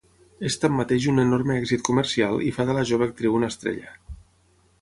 [0.47, 3.97] És tanmateix un enorme èxit comercial i fa de la jove actriu una estrella.